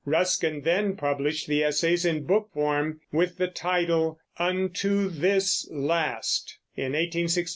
[0.03, 6.93] Ruskin then published the essays in book form, with the title Unto This Last, in
[6.93, 7.49] 1862.